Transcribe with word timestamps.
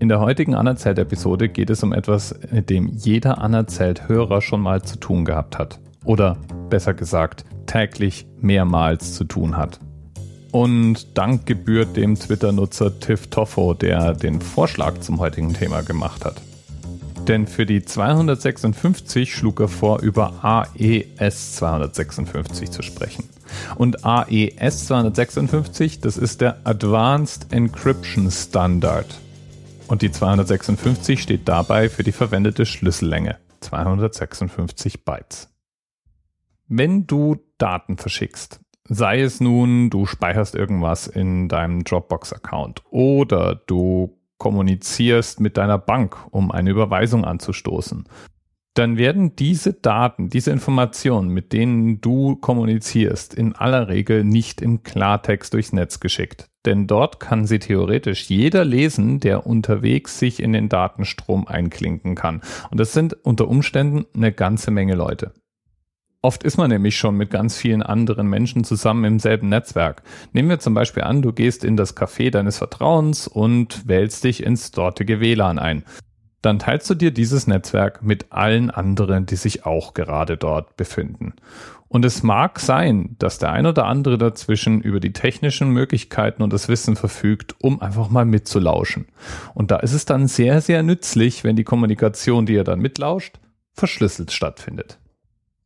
In 0.00 0.08
der 0.08 0.20
heutigen 0.20 0.54
Anerzählt-Episode 0.54 1.48
geht 1.48 1.70
es 1.70 1.82
um 1.82 1.92
etwas, 1.92 2.32
mit 2.52 2.70
dem 2.70 2.86
jeder 2.86 3.38
Anerzählt-Hörer 3.38 4.40
schon 4.42 4.60
mal 4.60 4.80
zu 4.82 4.96
tun 4.96 5.24
gehabt 5.24 5.58
hat. 5.58 5.80
Oder 6.04 6.36
besser 6.70 6.94
gesagt, 6.94 7.44
täglich 7.66 8.24
mehrmals 8.40 9.14
zu 9.14 9.24
tun 9.24 9.56
hat. 9.56 9.80
Und 10.52 11.18
Dank 11.18 11.46
gebührt 11.46 11.96
dem 11.96 12.14
Twitter-Nutzer 12.14 13.00
Tiff 13.00 13.26
Toffo, 13.26 13.74
der 13.74 14.14
den 14.14 14.40
Vorschlag 14.40 15.00
zum 15.00 15.18
heutigen 15.18 15.52
Thema 15.52 15.82
gemacht 15.82 16.24
hat. 16.24 16.40
Denn 17.26 17.48
für 17.48 17.66
die 17.66 17.84
256 17.84 19.34
schlug 19.34 19.58
er 19.58 19.68
vor, 19.68 20.00
über 20.00 20.44
AES 20.44 21.56
256 21.56 22.70
zu 22.70 22.82
sprechen. 22.82 23.24
Und 23.74 24.04
AES 24.04 24.86
256, 24.86 26.00
das 26.00 26.16
ist 26.16 26.40
der 26.40 26.58
Advanced 26.62 27.52
Encryption 27.52 28.30
Standard. 28.30 29.20
Und 29.88 30.02
die 30.02 30.10
256 30.10 31.22
steht 31.22 31.48
dabei 31.48 31.88
für 31.88 32.02
die 32.02 32.12
verwendete 32.12 32.66
Schlüssellänge, 32.66 33.38
256 33.60 35.04
Bytes. 35.04 35.48
Wenn 36.66 37.06
du 37.06 37.36
Daten 37.56 37.96
verschickst, 37.96 38.60
sei 38.84 39.22
es 39.22 39.40
nun, 39.40 39.88
du 39.88 40.04
speicherst 40.04 40.54
irgendwas 40.54 41.06
in 41.06 41.48
deinem 41.48 41.84
Dropbox-Account 41.84 42.82
oder 42.90 43.54
du 43.54 44.18
kommunizierst 44.36 45.40
mit 45.40 45.56
deiner 45.56 45.78
Bank, 45.78 46.18
um 46.30 46.52
eine 46.52 46.70
Überweisung 46.70 47.24
anzustoßen 47.24 48.06
dann 48.74 48.96
werden 48.96 49.34
diese 49.34 49.72
Daten, 49.72 50.28
diese 50.28 50.52
Informationen, 50.52 51.30
mit 51.30 51.52
denen 51.52 52.00
du 52.00 52.36
kommunizierst, 52.36 53.34
in 53.34 53.56
aller 53.56 53.88
Regel 53.88 54.22
nicht 54.22 54.62
im 54.62 54.84
Klartext 54.84 55.52
durchs 55.52 55.72
Netz 55.72 55.98
geschickt. 55.98 56.48
Denn 56.64 56.86
dort 56.86 57.18
kann 57.18 57.46
sie 57.46 57.58
theoretisch 57.58 58.28
jeder 58.28 58.64
lesen, 58.64 59.20
der 59.20 59.46
unterwegs 59.46 60.18
sich 60.18 60.40
in 60.40 60.52
den 60.52 60.68
Datenstrom 60.68 61.48
einklinken 61.48 62.14
kann. 62.14 62.42
Und 62.70 62.78
das 62.78 62.92
sind 62.92 63.14
unter 63.24 63.48
Umständen 63.48 64.06
eine 64.14 64.32
ganze 64.32 64.70
Menge 64.70 64.94
Leute. 64.94 65.32
Oft 66.20 66.42
ist 66.42 66.56
man 66.56 66.70
nämlich 66.70 66.96
schon 66.98 67.16
mit 67.16 67.30
ganz 67.30 67.56
vielen 67.56 67.82
anderen 67.82 68.28
Menschen 68.28 68.64
zusammen 68.64 69.04
im 69.04 69.18
selben 69.18 69.48
Netzwerk. 69.48 70.02
Nehmen 70.32 70.48
wir 70.48 70.58
zum 70.58 70.74
Beispiel 70.74 71.04
an, 71.04 71.22
du 71.22 71.32
gehst 71.32 71.64
in 71.64 71.76
das 71.76 71.96
Café 71.96 72.30
deines 72.30 72.58
Vertrauens 72.58 73.28
und 73.28 73.86
wählst 73.88 74.24
dich 74.24 74.42
ins 74.42 74.72
dortige 74.72 75.20
WLAN 75.20 75.58
ein 75.58 75.84
dann 76.42 76.58
teilst 76.58 76.88
du 76.88 76.94
dir 76.94 77.10
dieses 77.10 77.46
Netzwerk 77.46 78.02
mit 78.02 78.26
allen 78.30 78.70
anderen, 78.70 79.26
die 79.26 79.36
sich 79.36 79.66
auch 79.66 79.94
gerade 79.94 80.36
dort 80.36 80.76
befinden. 80.76 81.34
Und 81.88 82.04
es 82.04 82.22
mag 82.22 82.60
sein, 82.60 83.16
dass 83.18 83.38
der 83.38 83.50
ein 83.52 83.64
oder 83.64 83.86
andere 83.86 84.18
dazwischen 84.18 84.82
über 84.82 85.00
die 85.00 85.14
technischen 85.14 85.70
Möglichkeiten 85.70 86.42
und 86.42 86.52
das 86.52 86.68
Wissen 86.68 86.96
verfügt, 86.96 87.56
um 87.60 87.80
einfach 87.80 88.10
mal 88.10 88.26
mitzulauschen. 88.26 89.06
Und 89.54 89.70
da 89.70 89.78
ist 89.78 89.94
es 89.94 90.04
dann 90.04 90.28
sehr, 90.28 90.60
sehr 90.60 90.82
nützlich, 90.82 91.44
wenn 91.44 91.56
die 91.56 91.64
Kommunikation, 91.64 92.44
die 92.44 92.52
ihr 92.54 92.64
dann 92.64 92.80
mitlauscht, 92.80 93.40
verschlüsselt 93.72 94.32
stattfindet. 94.32 94.98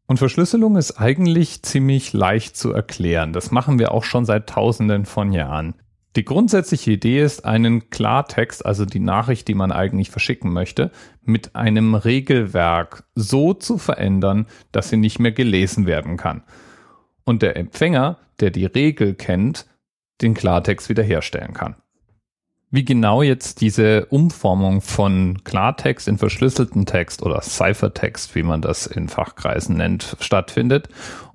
Und 0.07 0.19
Verschlüsselung 0.19 0.77
ist 0.77 1.01
eigentlich 1.01 1.63
ziemlich 1.63 2.13
leicht 2.13 2.57
zu 2.57 2.73
erklären. 2.73 3.33
Das 3.33 3.51
machen 3.51 3.79
wir 3.79 3.93
auch 3.93 4.05
schon 4.05 4.25
seit 4.25 4.49
Tausenden 4.49 5.07
von 5.07 5.33
Jahren. 5.33 5.75
Die 6.15 6.25
grundsätzliche 6.25 6.93
Idee 6.93 7.23
ist, 7.23 7.45
einen 7.45 7.89
Klartext, 7.89 8.67
also 8.67 8.85
die 8.85 9.01
Nachricht, 9.01 9.49
die 9.49 9.55
man 9.55 9.73
eigentlich 9.73 10.11
verschicken 10.11 10.53
möchte, 10.53 10.91
mit 11.23 11.57
einem 11.57 11.95
Regelwerk 11.95 13.05
so 13.15 13.55
zu 13.55 13.79
verändern, 13.79 14.47
dass 14.73 14.91
sie 14.91 14.99
nicht 14.99 15.19
mehr 15.19 15.33
gelesen 15.33 15.87
werden 15.87 16.19
kann. 16.19 16.43
Und 17.25 17.41
der 17.41 17.57
Empfänger, 17.57 18.19
der 18.41 18.51
die 18.51 18.67
Regel 18.67 19.15
kennt, 19.15 19.67
den 20.21 20.35
Klartext 20.35 20.89
wiederherstellen 20.89 21.55
kann. 21.55 21.77
Wie 22.71 22.85
genau 22.85 23.23
jetzt 23.23 23.61
diese 23.61 24.07
Umformung 24.07 24.81
von 24.81 25.45
Klartext 25.45 26.09
in 26.09 26.19
verschlüsselten 26.19 26.87
Text 26.87 27.23
oder 27.23 27.41
Ciphertext, 27.43 28.35
wie 28.35 28.43
man 28.43 28.63
das 28.63 28.87
in 28.87 29.09
Fachkreisen 29.09 29.77
nennt, 29.77 30.17
stattfindet 30.21 30.89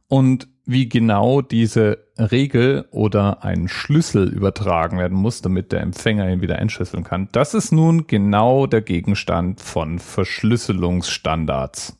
und 0.07 0.47
wie 0.67 0.89
genau 0.89 1.41
diese 1.41 2.09
Regel 2.19 2.85
oder 2.91 3.43
ein 3.43 3.69
Schlüssel 3.69 4.27
übertragen 4.27 4.99
werden 4.99 5.17
muss, 5.17 5.41
damit 5.41 5.71
der 5.71 5.79
Empfänger 5.79 6.29
ihn 6.29 6.41
wieder 6.41 6.59
entschlüsseln 6.59 7.05
kann. 7.05 7.29
Das 7.31 7.53
ist 7.53 7.71
nun 7.71 8.05
genau 8.05 8.67
der 8.67 8.81
Gegenstand 8.81 9.61
von 9.61 9.97
Verschlüsselungsstandards. 9.97 11.97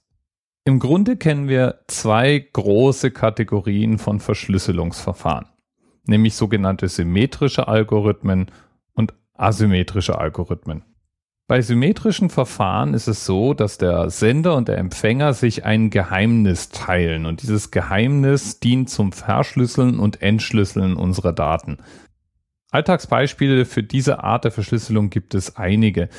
Im 0.66 0.80
Grunde 0.80 1.16
kennen 1.16 1.48
wir 1.48 1.80
zwei 1.88 2.46
große 2.52 3.12
Kategorien 3.12 4.00
von 4.00 4.20
Verschlüsselungsverfahren, 4.20 5.48
nämlich 6.06 6.36
sogenannte 6.36 6.90
symmetrische 6.90 7.70
Algorithmen 7.70 8.52
und 8.94 9.14
asymmetrische 9.34 10.20
Algorithmen. 10.20 10.84
Bei 11.50 11.62
symmetrischen 11.62 12.30
Verfahren 12.30 12.94
ist 12.94 13.08
es 13.08 13.26
so, 13.26 13.54
dass 13.54 13.78
der 13.78 14.10
Sender 14.10 14.56
und 14.56 14.68
der 14.68 14.78
Empfänger 14.80 15.34
sich 15.34 15.64
ein 15.64 15.90
Geheimnis 15.90 16.68
teilen 16.68 17.26
und 17.26 17.42
dieses 17.42 17.72
Geheimnis 17.72 18.60
dient 18.60 18.90
zum 18.90 19.14
Verschlüsseln 19.14 19.98
und 19.98 20.22
Entschlüsseln 20.22 20.98
unserer 20.98 21.32
Daten. 21.32 21.78
Alltagsbeispiele 22.70 23.64
für 23.64 23.82
diese 23.82 24.26
Art 24.26 24.44
der 24.44 24.52
Verschlüsselung 24.52 25.10
gibt 25.10 25.36
es 25.36 25.56
einige. 25.56 26.10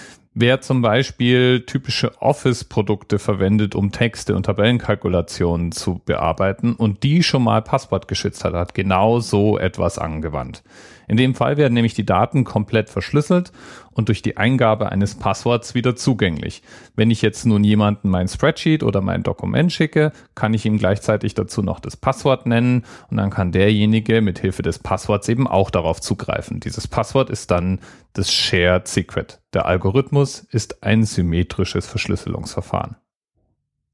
Wer 0.41 0.60
zum 0.60 0.82
Beispiel 0.82 1.65
typische 1.66 2.22
Office-Produkte 2.22 3.19
verwendet, 3.19 3.75
um 3.75 3.91
Texte 3.91 4.37
und 4.37 4.47
Tabellenkalkulationen 4.47 5.72
zu 5.72 6.00
bearbeiten 6.04 6.75
und 6.75 7.03
die 7.03 7.25
schon 7.25 7.43
mal 7.43 7.60
passwortgeschützt 7.60 8.44
hat, 8.44 8.54
hat 8.54 8.72
genau 8.72 9.19
so 9.19 9.59
etwas 9.59 9.98
angewandt. 9.98 10.62
In 11.09 11.16
dem 11.16 11.34
Fall 11.34 11.56
werden 11.56 11.75
nämlich 11.75 11.94
die 11.94 12.06
Daten 12.06 12.44
komplett 12.44 12.88
verschlüsselt 12.88 13.50
und 13.91 14.06
durch 14.06 14.22
die 14.22 14.37
Eingabe 14.37 14.93
eines 14.93 15.16
Passworts 15.16 15.75
wieder 15.75 15.97
zugänglich. 15.97 16.62
Wenn 16.94 17.10
ich 17.10 17.21
jetzt 17.21 17.44
nun 17.44 17.65
jemanden 17.65 18.09
mein 18.09 18.28
Spreadsheet 18.28 18.84
oder 18.84 19.00
mein 19.00 19.25
Dokument 19.25 19.72
schicke, 19.72 20.12
kann 20.37 20.54
ich 20.54 20.65
ihm 20.66 20.78
gleichzeitig 20.78 21.34
dazu 21.34 21.62
noch 21.62 21.81
das 21.81 21.97
Passwort 21.97 22.47
nennen 22.47 22.84
und 23.10 23.16
dann 23.16 23.31
kann 23.31 23.50
derjenige 23.50 24.21
mit 24.21 24.38
Hilfe 24.38 24.62
des 24.62 24.78
Passworts 24.78 25.28
eben 25.28 25.48
auch 25.48 25.71
darauf 25.71 26.00
zugreifen. 26.00 26.60
Dieses 26.60 26.87
Passwort 26.87 27.28
ist 27.28 27.50
dann 27.50 27.81
das 28.12 28.32
Shared 28.32 28.87
Secret. 28.87 29.41
Der 29.54 29.66
Algorithmus 29.66 30.41
ist 30.50 30.82
ein 30.82 31.04
symmetrisches 31.04 31.86
Verschlüsselungsverfahren. 31.86 32.97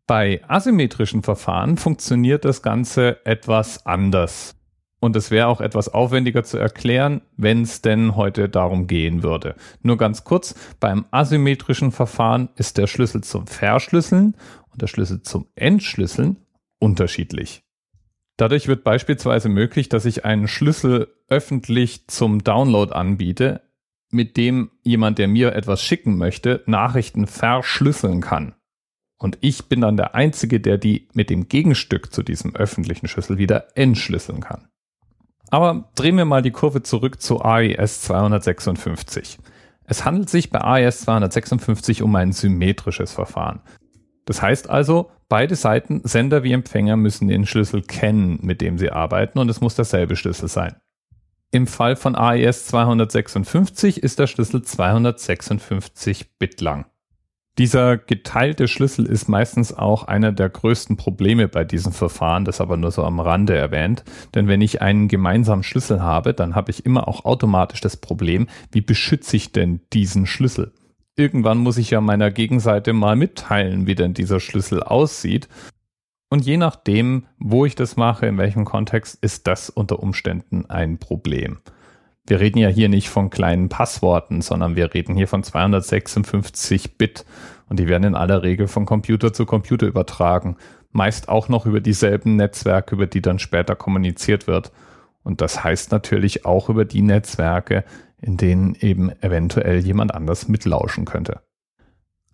Bei 0.06 0.42
asymmetrischen 0.48 1.22
Verfahren 1.22 1.76
funktioniert 1.76 2.44
das 2.44 2.60
Ganze 2.60 3.24
etwas 3.24 3.86
anders. 3.86 4.56
Und 5.00 5.16
es 5.16 5.30
wäre 5.30 5.46
auch 5.48 5.60
etwas 5.60 5.88
aufwendiger 5.88 6.44
zu 6.44 6.58
erklären, 6.58 7.20
wenn 7.36 7.62
es 7.62 7.82
denn 7.82 8.16
heute 8.16 8.48
darum 8.48 8.86
gehen 8.86 9.22
würde. 9.22 9.54
Nur 9.82 9.96
ganz 9.96 10.24
kurz, 10.24 10.54
beim 10.80 11.04
asymmetrischen 11.10 11.92
Verfahren 11.92 12.48
ist 12.56 12.78
der 12.78 12.86
Schlüssel 12.86 13.22
zum 13.22 13.46
Verschlüsseln 13.46 14.34
und 14.72 14.82
der 14.82 14.86
Schlüssel 14.86 15.22
zum 15.22 15.46
Entschlüsseln 15.54 16.38
unterschiedlich. 16.78 17.64
Dadurch 18.36 18.66
wird 18.66 18.82
beispielsweise 18.82 19.48
möglich, 19.48 19.88
dass 19.88 20.04
ich 20.04 20.24
einen 20.24 20.48
Schlüssel 20.48 21.08
öffentlich 21.28 22.08
zum 22.08 22.42
Download 22.42 22.92
anbiete, 22.92 23.62
mit 24.14 24.36
dem 24.36 24.70
jemand, 24.82 25.18
der 25.18 25.28
mir 25.28 25.54
etwas 25.54 25.82
schicken 25.82 26.16
möchte, 26.16 26.62
Nachrichten 26.66 27.26
verschlüsseln 27.26 28.20
kann. 28.20 28.54
Und 29.18 29.38
ich 29.40 29.66
bin 29.66 29.80
dann 29.80 29.96
der 29.96 30.14
Einzige, 30.14 30.60
der 30.60 30.78
die 30.78 31.08
mit 31.12 31.30
dem 31.30 31.48
Gegenstück 31.48 32.12
zu 32.12 32.22
diesem 32.22 32.54
öffentlichen 32.54 33.08
Schlüssel 33.08 33.38
wieder 33.38 33.76
entschlüsseln 33.76 34.40
kann. 34.40 34.68
Aber 35.50 35.90
drehen 35.94 36.16
wir 36.16 36.24
mal 36.24 36.42
die 36.42 36.50
Kurve 36.50 36.82
zurück 36.82 37.20
zu 37.20 37.40
AES 37.40 38.02
256. 38.02 39.38
Es 39.86 40.04
handelt 40.04 40.30
sich 40.30 40.50
bei 40.50 40.60
AES 40.60 41.02
256 41.02 42.02
um 42.02 42.14
ein 42.16 42.32
symmetrisches 42.32 43.12
Verfahren. 43.12 43.60
Das 44.24 44.40
heißt 44.40 44.70
also, 44.70 45.10
beide 45.28 45.54
Seiten, 45.54 46.00
Sender 46.04 46.42
wie 46.42 46.52
Empfänger, 46.52 46.96
müssen 46.96 47.28
den 47.28 47.46
Schlüssel 47.46 47.82
kennen, 47.82 48.38
mit 48.42 48.60
dem 48.60 48.78
sie 48.78 48.90
arbeiten, 48.90 49.38
und 49.38 49.50
es 49.50 49.60
muss 49.60 49.74
derselbe 49.74 50.16
Schlüssel 50.16 50.48
sein. 50.48 50.76
Im 51.54 51.68
Fall 51.68 51.94
von 51.94 52.16
AES 52.16 52.66
256 52.66 54.02
ist 54.02 54.18
der 54.18 54.26
Schlüssel 54.26 54.62
256 54.62 56.36
Bit 56.36 56.60
lang. 56.60 56.86
Dieser 57.58 57.96
geteilte 57.96 58.66
Schlüssel 58.66 59.06
ist 59.06 59.28
meistens 59.28 59.72
auch 59.72 60.02
einer 60.02 60.32
der 60.32 60.48
größten 60.48 60.96
Probleme 60.96 61.46
bei 61.46 61.62
diesen 61.62 61.92
Verfahren, 61.92 62.44
das 62.44 62.60
aber 62.60 62.76
nur 62.76 62.90
so 62.90 63.04
am 63.04 63.20
Rande 63.20 63.54
erwähnt. 63.54 64.02
Denn 64.34 64.48
wenn 64.48 64.62
ich 64.62 64.82
einen 64.82 65.06
gemeinsamen 65.06 65.62
Schlüssel 65.62 66.02
habe, 66.02 66.34
dann 66.34 66.56
habe 66.56 66.72
ich 66.72 66.84
immer 66.84 67.06
auch 67.06 67.24
automatisch 67.24 67.80
das 67.80 67.98
Problem, 67.98 68.48
wie 68.72 68.80
beschütze 68.80 69.36
ich 69.36 69.52
denn 69.52 69.80
diesen 69.92 70.26
Schlüssel? 70.26 70.72
Irgendwann 71.14 71.58
muss 71.58 71.78
ich 71.78 71.90
ja 71.90 72.00
meiner 72.00 72.32
Gegenseite 72.32 72.92
mal 72.92 73.14
mitteilen, 73.14 73.86
wie 73.86 73.94
denn 73.94 74.12
dieser 74.12 74.40
Schlüssel 74.40 74.82
aussieht. 74.82 75.48
Und 76.34 76.44
je 76.44 76.56
nachdem, 76.56 77.26
wo 77.38 77.64
ich 77.64 77.76
das 77.76 77.94
mache, 77.94 78.26
in 78.26 78.38
welchem 78.38 78.64
Kontext, 78.64 79.16
ist 79.22 79.46
das 79.46 79.70
unter 79.70 80.02
Umständen 80.02 80.68
ein 80.68 80.98
Problem. 80.98 81.58
Wir 82.26 82.40
reden 82.40 82.58
ja 82.58 82.66
hier 82.66 82.88
nicht 82.88 83.08
von 83.08 83.30
kleinen 83.30 83.68
Passworten, 83.68 84.42
sondern 84.42 84.74
wir 84.74 84.94
reden 84.94 85.14
hier 85.14 85.28
von 85.28 85.44
256 85.44 86.98
Bit 86.98 87.24
und 87.68 87.78
die 87.78 87.86
werden 87.86 88.02
in 88.02 88.14
aller 88.16 88.42
Regel 88.42 88.66
von 88.66 88.84
Computer 88.84 89.32
zu 89.32 89.46
Computer 89.46 89.86
übertragen, 89.86 90.56
meist 90.90 91.28
auch 91.28 91.48
noch 91.48 91.66
über 91.66 91.80
dieselben 91.80 92.34
Netzwerke, 92.34 92.96
über 92.96 93.06
die 93.06 93.22
dann 93.22 93.38
später 93.38 93.76
kommuniziert 93.76 94.48
wird. 94.48 94.72
Und 95.22 95.40
das 95.40 95.62
heißt 95.62 95.92
natürlich 95.92 96.44
auch 96.44 96.68
über 96.68 96.84
die 96.84 97.02
Netzwerke, 97.02 97.84
in 98.20 98.36
denen 98.38 98.74
eben 98.74 99.12
eventuell 99.22 99.78
jemand 99.78 100.12
anders 100.12 100.48
mitlauschen 100.48 101.04
könnte. 101.04 101.42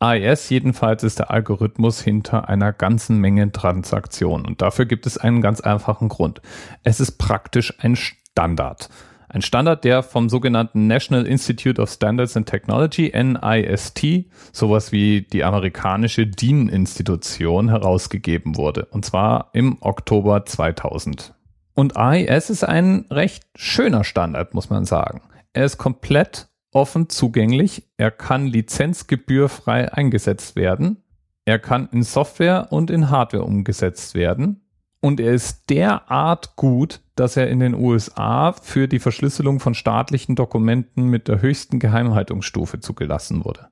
AES 0.00 0.48
jedenfalls 0.48 1.02
ist 1.04 1.18
der 1.18 1.30
Algorithmus 1.30 2.00
hinter 2.00 2.48
einer 2.48 2.72
ganzen 2.72 3.18
Menge 3.18 3.52
Transaktionen 3.52 4.46
und 4.46 4.62
dafür 4.62 4.86
gibt 4.86 5.06
es 5.06 5.18
einen 5.18 5.42
ganz 5.42 5.60
einfachen 5.60 6.08
Grund. 6.08 6.40
Es 6.82 7.00
ist 7.00 7.18
praktisch 7.18 7.74
ein 7.80 7.96
Standard. 7.96 8.88
Ein 9.28 9.42
Standard, 9.42 9.84
der 9.84 10.02
vom 10.02 10.28
sogenannten 10.28 10.88
National 10.88 11.26
Institute 11.26 11.80
of 11.80 11.90
Standards 11.90 12.36
and 12.36 12.48
Technology, 12.48 13.12
NIST, 13.14 14.24
sowas 14.52 14.90
wie 14.90 15.22
die 15.22 15.44
amerikanische 15.44 16.26
DIN-Institution, 16.26 17.68
herausgegeben 17.68 18.56
wurde. 18.56 18.86
Und 18.86 19.04
zwar 19.04 19.50
im 19.52 19.76
Oktober 19.82 20.46
2000. 20.46 21.34
Und 21.74 21.96
AES 21.96 22.50
ist 22.50 22.64
ein 22.64 23.04
recht 23.10 23.44
schöner 23.54 24.02
Standard, 24.02 24.54
muss 24.54 24.68
man 24.68 24.84
sagen. 24.84 25.22
Er 25.52 25.64
ist 25.64 25.78
komplett 25.78 26.49
offen 26.72 27.08
zugänglich. 27.08 27.90
Er 27.96 28.10
kann 28.10 28.46
lizenzgebührfrei 28.46 29.92
eingesetzt 29.92 30.56
werden. 30.56 31.02
Er 31.44 31.58
kann 31.58 31.88
in 31.92 32.02
Software 32.02 32.68
und 32.70 32.90
in 32.90 33.10
Hardware 33.10 33.44
umgesetzt 33.44 34.14
werden 34.14 34.62
und 35.00 35.18
er 35.18 35.32
ist 35.32 35.70
derart 35.70 36.56
gut, 36.56 37.00
dass 37.16 37.36
er 37.36 37.48
in 37.48 37.60
den 37.60 37.74
USA 37.74 38.52
für 38.52 38.86
die 38.86 38.98
Verschlüsselung 38.98 39.58
von 39.60 39.74
staatlichen 39.74 40.36
Dokumenten 40.36 41.04
mit 41.04 41.26
der 41.26 41.40
höchsten 41.40 41.78
Geheimhaltungsstufe 41.78 42.80
zugelassen 42.80 43.44
wurde. 43.44 43.68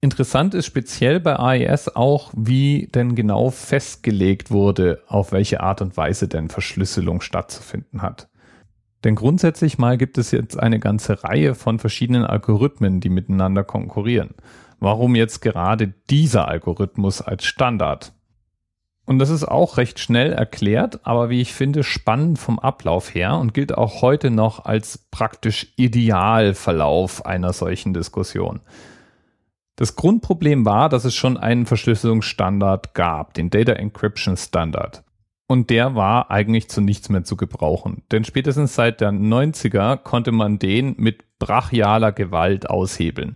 Interessant 0.00 0.54
ist 0.54 0.66
speziell 0.66 1.20
bei 1.20 1.36
AES 1.38 1.94
auch, 1.94 2.32
wie 2.34 2.88
denn 2.94 3.14
genau 3.14 3.50
festgelegt 3.50 4.50
wurde, 4.50 5.02
auf 5.06 5.30
welche 5.30 5.60
Art 5.60 5.82
und 5.82 5.96
Weise 5.96 6.26
denn 6.26 6.48
Verschlüsselung 6.48 7.20
stattzufinden 7.20 8.00
hat. 8.00 8.29
Denn 9.04 9.14
grundsätzlich 9.14 9.78
mal 9.78 9.96
gibt 9.96 10.18
es 10.18 10.30
jetzt 10.30 10.58
eine 10.58 10.78
ganze 10.78 11.24
Reihe 11.24 11.54
von 11.54 11.78
verschiedenen 11.78 12.24
Algorithmen, 12.24 13.00
die 13.00 13.08
miteinander 13.08 13.64
konkurrieren. 13.64 14.34
Warum 14.78 15.14
jetzt 15.14 15.40
gerade 15.40 15.94
dieser 16.10 16.48
Algorithmus 16.48 17.22
als 17.22 17.44
Standard? 17.44 18.12
Und 19.06 19.18
das 19.18 19.30
ist 19.30 19.44
auch 19.44 19.76
recht 19.76 19.98
schnell 19.98 20.32
erklärt, 20.32 21.00
aber 21.04 21.30
wie 21.30 21.40
ich 21.40 21.52
finde, 21.52 21.82
spannend 21.82 22.38
vom 22.38 22.58
Ablauf 22.58 23.14
her 23.14 23.36
und 23.38 23.54
gilt 23.54 23.76
auch 23.76 24.02
heute 24.02 24.30
noch 24.30 24.64
als 24.64 24.98
praktisch 25.10 25.72
Idealverlauf 25.76 27.26
einer 27.26 27.52
solchen 27.52 27.92
Diskussion. 27.92 28.60
Das 29.74 29.96
Grundproblem 29.96 30.64
war, 30.64 30.88
dass 30.88 31.04
es 31.04 31.14
schon 31.14 31.38
einen 31.38 31.66
Verschlüsselungsstandard 31.66 32.94
gab, 32.94 33.34
den 33.34 33.50
Data 33.50 33.72
Encryption 33.72 34.36
Standard. 34.36 35.02
Und 35.50 35.68
der 35.68 35.96
war 35.96 36.30
eigentlich 36.30 36.70
zu 36.70 36.80
nichts 36.80 37.08
mehr 37.08 37.24
zu 37.24 37.36
gebrauchen. 37.36 38.04
Denn 38.12 38.22
spätestens 38.22 38.76
seit 38.76 39.00
der 39.00 39.10
90er 39.10 39.96
konnte 39.96 40.30
man 40.30 40.60
den 40.60 40.94
mit 40.96 41.24
brachialer 41.40 42.12
Gewalt 42.12 42.70
aushebeln. 42.70 43.34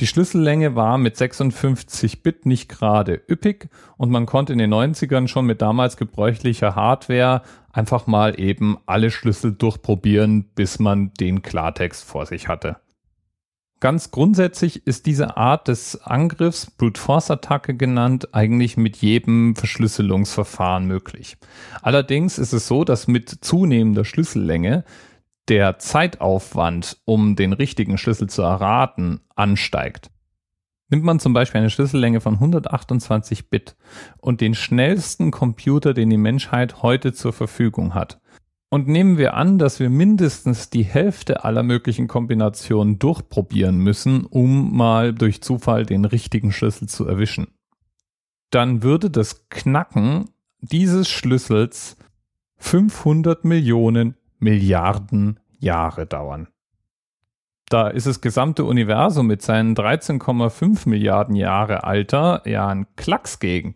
Die 0.00 0.06
Schlüssellänge 0.06 0.76
war 0.76 0.96
mit 0.96 1.18
56 1.18 2.22
Bit 2.22 2.46
nicht 2.46 2.70
gerade 2.70 3.20
üppig 3.30 3.68
und 3.98 4.10
man 4.10 4.24
konnte 4.24 4.54
in 4.54 4.58
den 4.58 4.72
90ern 4.72 5.28
schon 5.28 5.44
mit 5.44 5.60
damals 5.60 5.98
gebräuchlicher 5.98 6.74
Hardware 6.74 7.42
einfach 7.70 8.06
mal 8.06 8.40
eben 8.40 8.78
alle 8.86 9.10
Schlüssel 9.10 9.52
durchprobieren, 9.52 10.46
bis 10.54 10.78
man 10.78 11.12
den 11.20 11.42
Klartext 11.42 12.02
vor 12.06 12.24
sich 12.24 12.48
hatte. 12.48 12.76
Ganz 13.78 14.10
grundsätzlich 14.10 14.86
ist 14.86 15.04
diese 15.04 15.36
Art 15.36 15.68
des 15.68 16.00
Angriffs, 16.02 16.70
Brute 16.70 16.98
Force 16.98 17.30
Attacke 17.30 17.74
genannt, 17.74 18.32
eigentlich 18.32 18.78
mit 18.78 18.96
jedem 18.96 19.54
Verschlüsselungsverfahren 19.54 20.86
möglich. 20.86 21.36
Allerdings 21.82 22.38
ist 22.38 22.54
es 22.54 22.66
so, 22.66 22.84
dass 22.84 23.06
mit 23.06 23.28
zunehmender 23.28 24.06
Schlüssellänge 24.06 24.84
der 25.48 25.78
Zeitaufwand, 25.78 26.98
um 27.04 27.36
den 27.36 27.52
richtigen 27.52 27.98
Schlüssel 27.98 28.30
zu 28.30 28.42
erraten, 28.42 29.20
ansteigt. 29.34 30.10
Nimmt 30.88 31.04
man 31.04 31.18
zum 31.18 31.32
Beispiel 31.34 31.60
eine 31.60 31.70
Schlüssellänge 31.70 32.20
von 32.20 32.34
128 32.34 33.50
Bit 33.50 33.76
und 34.18 34.40
den 34.40 34.54
schnellsten 34.54 35.30
Computer, 35.30 35.94
den 35.94 36.10
die 36.10 36.16
Menschheit 36.16 36.82
heute 36.82 37.12
zur 37.12 37.32
Verfügung 37.32 37.94
hat, 37.94 38.20
und 38.68 38.88
nehmen 38.88 39.16
wir 39.16 39.34
an, 39.34 39.58
dass 39.58 39.80
wir 39.80 39.90
mindestens 39.90 40.70
die 40.70 40.84
Hälfte 40.84 41.44
aller 41.44 41.62
möglichen 41.62 42.08
Kombinationen 42.08 42.98
durchprobieren 42.98 43.78
müssen, 43.78 44.24
um 44.24 44.76
mal 44.76 45.14
durch 45.14 45.42
Zufall 45.42 45.86
den 45.86 46.04
richtigen 46.04 46.52
Schlüssel 46.52 46.88
zu 46.88 47.06
erwischen, 47.06 47.48
dann 48.50 48.82
würde 48.82 49.10
das 49.10 49.48
Knacken 49.48 50.30
dieses 50.60 51.08
Schlüssels 51.08 51.96
500 52.58 53.44
Millionen 53.44 54.16
Milliarden 54.38 55.40
Jahre 55.58 56.06
dauern. 56.06 56.48
Da 57.68 57.88
ist 57.88 58.06
das 58.06 58.20
gesamte 58.20 58.64
Universum 58.64 59.26
mit 59.26 59.42
seinen 59.42 59.74
13,5 59.74 60.88
Milliarden 60.88 61.34
Jahre 61.34 61.84
Alter 61.84 62.42
ja 62.46 62.68
ein 62.68 62.86
Klacks 62.94 63.40
gegen. 63.40 63.74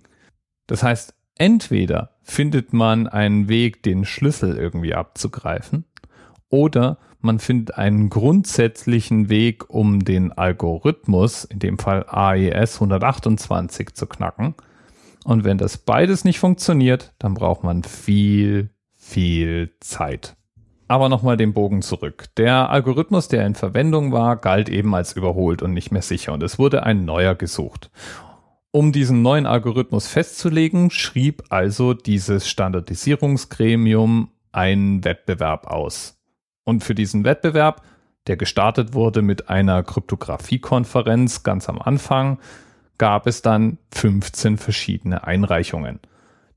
Das 0.67 0.83
heißt, 0.83 1.15
entweder 1.41 2.11
findet 2.23 2.75
man 2.75 3.09
einen 3.09 3.49
Weg, 3.49 3.83
den 3.83 4.05
Schlüssel 4.05 4.59
irgendwie 4.59 4.95
abzugreifen, 4.95 5.87
oder 6.51 6.99
man 7.21 7.39
findet 7.39 7.77
einen 7.79 8.11
grundsätzlichen 8.11 9.31
Weg, 9.31 9.71
um 9.71 10.05
den 10.05 10.33
Algorithmus, 10.33 11.45
in 11.45 11.59
dem 11.59 11.79
Fall 11.79 12.05
AES 12.09 12.75
128, 12.75 13.95
zu 13.95 14.07
knacken. 14.07 14.55
Und 15.25 15.45
wenn 15.45 15.57
das 15.57 15.79
beides 15.79 16.25
nicht 16.25 16.41
funktioniert, 16.41 17.15
dann 17.19 17.35
braucht 17.35 17.65
man 17.65 17.85
viel, 17.85 18.71
viel 18.97 19.71
Zeit. 19.81 20.37
Aber 20.89 21.09
nochmal 21.09 21.37
den 21.37 21.55
Bogen 21.55 21.83
zurück. 21.83 22.27
Der 22.37 22.69
Algorithmus, 22.69 23.29
der 23.29 23.47
in 23.47 23.55
Verwendung 23.55 24.13
war, 24.13 24.37
galt 24.37 24.69
eben 24.69 24.95
als 24.95 25.15
überholt 25.15 25.63
und 25.63 25.73
nicht 25.73 25.91
mehr 25.91 26.03
sicher 26.03 26.33
und 26.35 26.43
es 26.43 26.59
wurde 26.59 26.83
ein 26.83 27.05
neuer 27.05 27.35
gesucht. 27.35 27.91
Um 28.73 28.93
diesen 28.93 29.23
neuen 29.23 29.47
Algorithmus 29.47 30.07
festzulegen, 30.07 30.93
schrieb 30.93 31.43
also 31.49 31.93
dieses 31.93 32.49
Standardisierungsgremium 32.49 34.31
einen 34.53 35.05
Wettbewerb 35.05 35.67
aus. 35.67 36.21
Und 36.63 36.85
für 36.85 36.95
diesen 36.95 37.25
Wettbewerb, 37.25 37.83
der 38.29 38.37
gestartet 38.37 38.95
wurde 38.95 39.23
mit 39.23 39.49
einer 39.49 39.83
Kryptographiekonferenz 39.83 41.43
ganz 41.43 41.69
am 41.69 41.81
Anfang, 41.81 42.39
gab 42.97 43.27
es 43.27 43.43
dann 43.43 43.79
15 43.93 44.57
verschiedene 44.57 45.25
Einreichungen. 45.25 45.99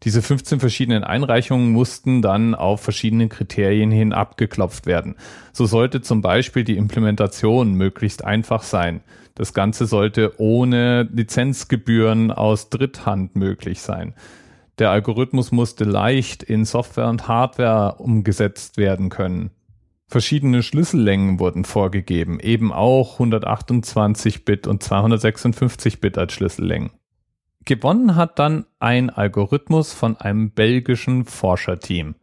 Diese 0.03 0.21
15 0.21 0.59
verschiedenen 0.59 1.03
Einreichungen 1.03 1.71
mussten 1.71 2.21
dann 2.21 2.55
auf 2.55 2.81
verschiedene 2.81 3.29
Kriterien 3.29 3.89
hin 3.89 4.11
abgeklopft 4.11 4.85
werden. 4.85 5.15
So 5.53 5.65
sollte 5.65 6.01
zum 6.01 6.21
Beispiel 6.21 6.65
die 6.65 6.75
Implementation 6.75 7.73
möglichst 7.75 8.25
einfach 8.25 8.63
sein. 8.63 9.01
Das 9.35 9.53
Ganze 9.53 9.85
sollte 9.85 10.39
ohne 10.39 11.03
Lizenzgebühren 11.03 12.31
aus 12.31 12.69
Dritthand 12.69 13.35
möglich 13.35 13.81
sein. 13.81 14.13
Der 14.77 14.89
Algorithmus 14.89 15.51
musste 15.51 15.85
leicht 15.85 16.43
in 16.43 16.65
Software 16.65 17.07
und 17.07 17.27
Hardware 17.27 17.95
umgesetzt 17.95 18.77
werden 18.77 19.09
können. 19.09 19.51
Verschiedene 20.07 20.63
Schlüssellängen 20.63 21.39
wurden 21.39 21.63
vorgegeben, 21.63 22.39
eben 22.39 22.71
auch 22.71 23.13
128 23.13 24.45
Bit 24.45 24.67
und 24.67 24.83
256 24.83 26.01
Bit 26.01 26.17
als 26.17 26.33
Schlüssellängen. 26.33 26.91
Gewonnen 27.65 28.15
hat 28.15 28.39
dann 28.39 28.65
ein 28.79 29.09
Algorithmus 29.09 29.93
von 29.93 30.17
einem 30.17 30.51
belgischen 30.51 31.25
Forscherteam. 31.25 32.15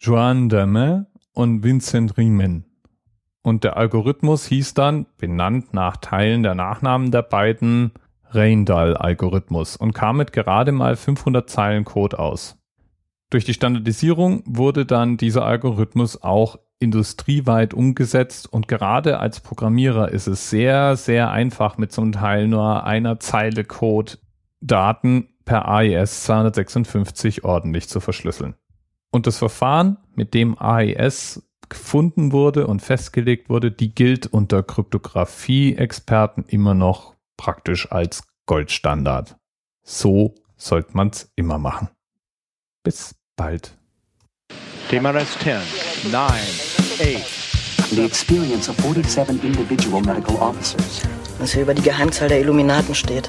Joan 0.00 0.48
Demain 0.48 1.06
und 1.32 1.62
Vincent 1.62 2.16
Riemen. 2.16 2.64
Und 3.42 3.62
der 3.62 3.76
Algorithmus 3.76 4.46
hieß 4.46 4.74
dann, 4.74 5.06
benannt 5.18 5.74
nach 5.74 5.96
Teilen 5.96 6.42
der 6.42 6.54
Nachnamen 6.54 7.10
der 7.10 7.22
beiden, 7.22 7.92
Reindal-Algorithmus 8.30 9.76
und 9.76 9.92
kam 9.92 10.16
mit 10.16 10.32
gerade 10.32 10.72
mal 10.72 10.96
500 10.96 11.48
Zeilen 11.48 11.84
Code 11.84 12.18
aus. 12.18 12.56
Durch 13.30 13.44
die 13.44 13.54
Standardisierung 13.54 14.42
wurde 14.46 14.86
dann 14.86 15.16
dieser 15.16 15.44
Algorithmus 15.44 16.22
auch 16.22 16.58
industrieweit 16.80 17.74
umgesetzt 17.74 18.52
und 18.52 18.68
gerade 18.68 19.20
als 19.20 19.40
Programmierer 19.40 20.10
ist 20.10 20.26
es 20.26 20.50
sehr, 20.50 20.96
sehr 20.96 21.30
einfach 21.30 21.78
mit 21.78 21.92
zum 21.92 22.12
Teil 22.12 22.48
nur 22.48 22.84
einer 22.84 23.20
Zeile 23.20 23.64
Code 23.64 24.14
Daten 24.62 25.28
per 25.44 25.68
AES 25.68 26.24
256 26.24 27.44
ordentlich 27.44 27.88
zu 27.88 28.00
verschlüsseln. 28.00 28.54
Und 29.10 29.26
das 29.26 29.38
Verfahren, 29.38 29.98
mit 30.14 30.32
dem 30.34 30.58
AES 30.58 31.42
gefunden 31.68 32.32
wurde 32.32 32.66
und 32.66 32.80
festgelegt 32.80 33.48
wurde, 33.48 33.70
die 33.70 33.94
gilt 33.94 34.26
unter 34.26 34.62
Kryptographie-Experten 34.62 36.44
immer 36.46 36.74
noch 36.74 37.14
praktisch 37.36 37.90
als 37.90 38.24
Goldstandard. 38.46 39.36
So 39.82 40.34
sollte 40.56 40.96
man 40.96 41.08
es 41.08 41.32
immer 41.34 41.58
machen. 41.58 41.88
Bis 42.84 43.14
bald. 43.36 43.76
TMRS 44.88 45.38
10, 45.38 45.56
9, 46.12 46.22
8. 46.22 47.42
The 47.90 48.04
experience 48.04 48.68
of 48.68 48.76
47 48.76 49.42
individual 49.42 50.00
medical 50.02 50.36
officers. 50.36 51.02
Was 51.38 51.52
hier 51.52 51.62
über 51.62 51.74
die 51.74 51.82
Geheimzahl 51.82 52.28
der 52.28 52.40
Illuminaten 52.40 52.94
steht. 52.94 53.28